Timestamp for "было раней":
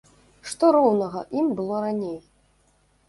1.59-2.19